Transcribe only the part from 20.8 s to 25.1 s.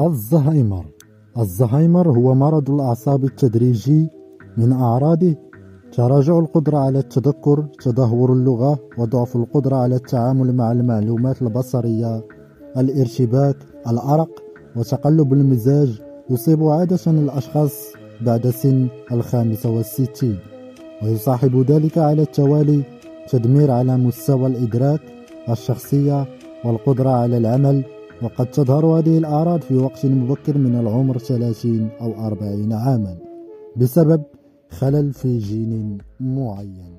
ويصاحب ذلك على التوالي تدمير على مستوى الإدراك